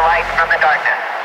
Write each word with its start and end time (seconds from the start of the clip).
Light 0.00 0.24
from 0.38 0.48
the 0.48 0.56
darkness. 0.56 1.19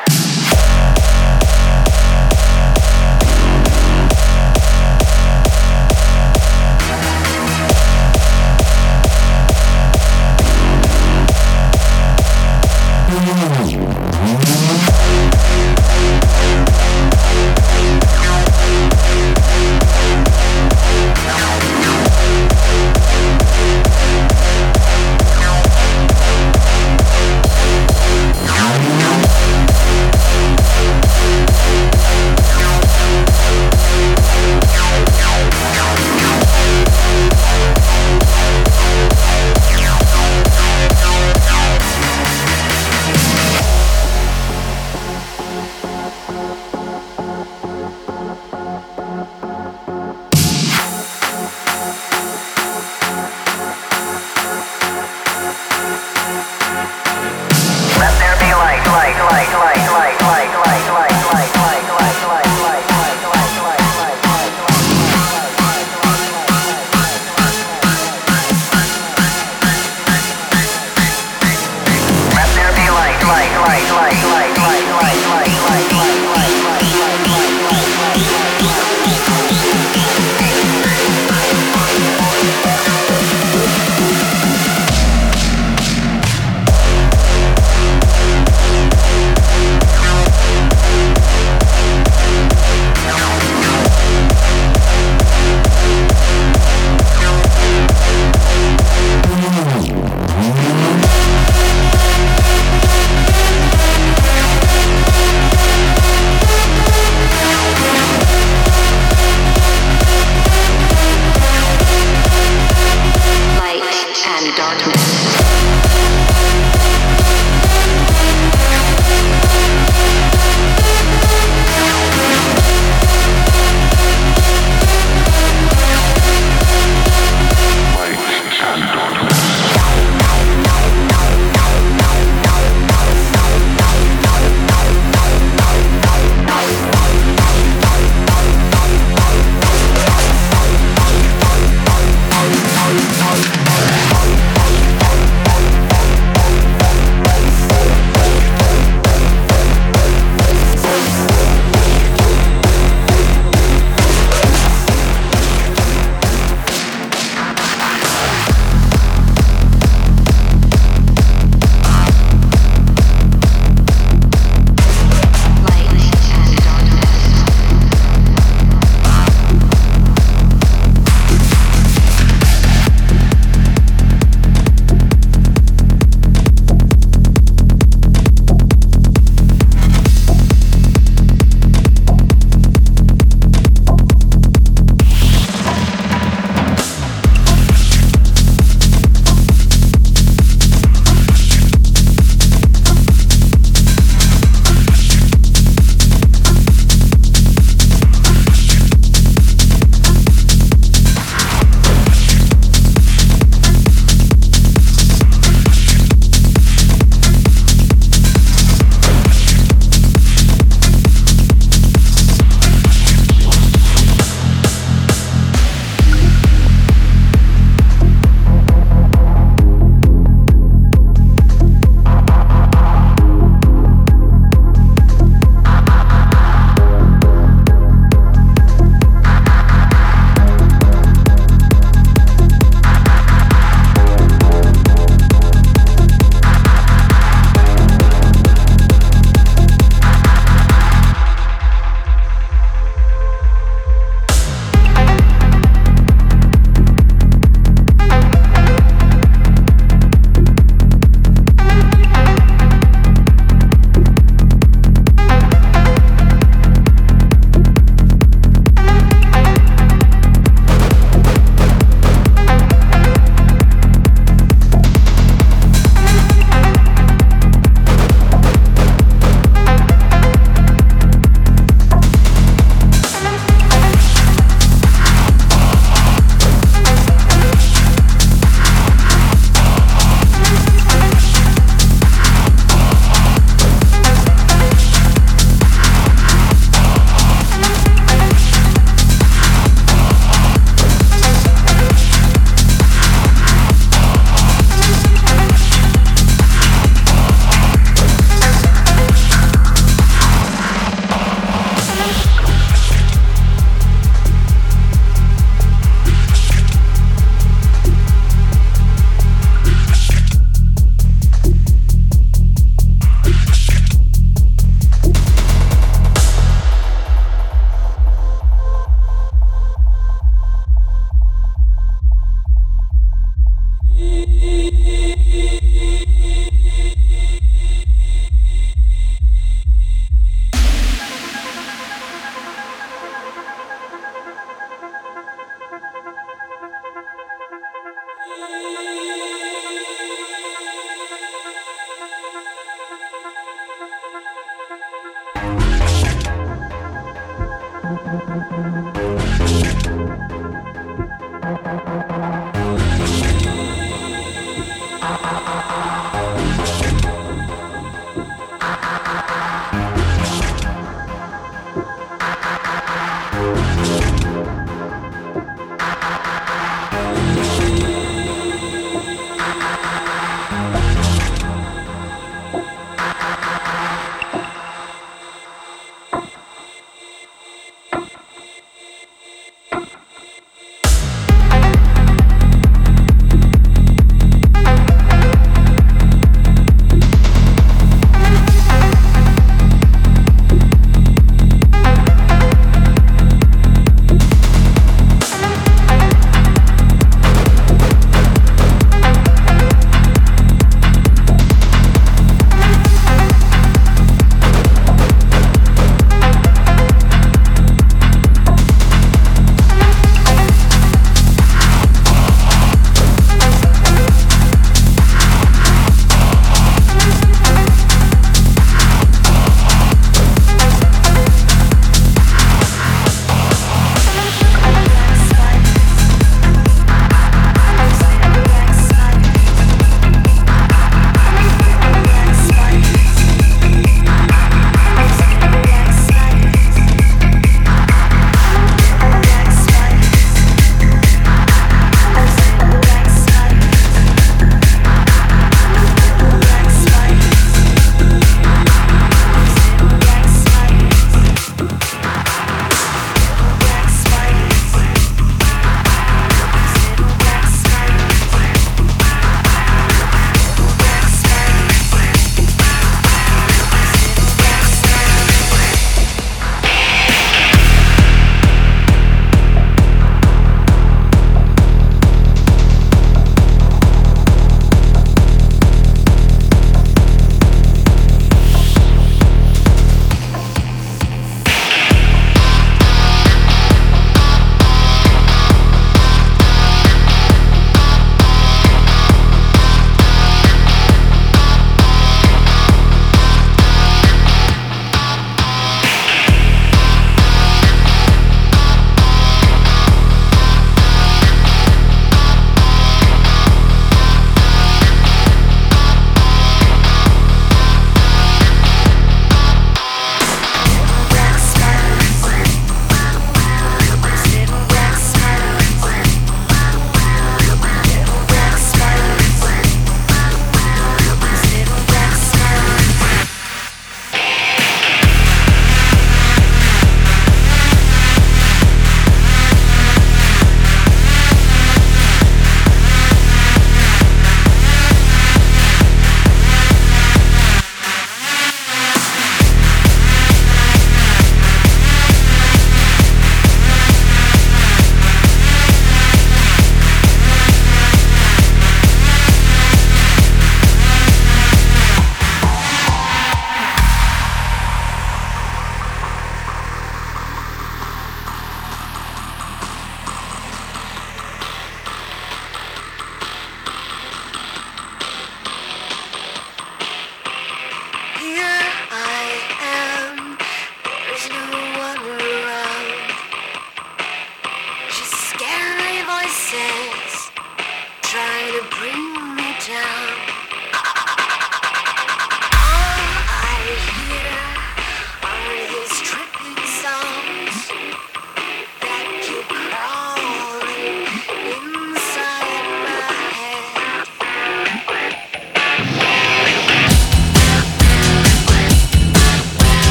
Thank 13.18 13.72
you. 21.62 21.65